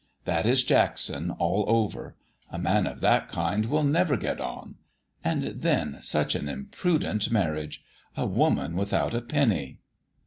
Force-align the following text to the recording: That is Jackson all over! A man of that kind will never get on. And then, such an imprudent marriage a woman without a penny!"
That 0.25 0.47
is 0.47 0.63
Jackson 0.63 1.29
all 1.29 1.63
over! 1.67 2.15
A 2.49 2.57
man 2.57 2.87
of 2.87 3.01
that 3.01 3.29
kind 3.29 3.67
will 3.67 3.83
never 3.83 4.17
get 4.17 4.41
on. 4.41 4.77
And 5.23 5.43
then, 5.61 5.97
such 6.01 6.33
an 6.33 6.49
imprudent 6.49 7.29
marriage 7.29 7.83
a 8.17 8.25
woman 8.25 8.75
without 8.75 9.13
a 9.13 9.21
penny!" 9.21 9.77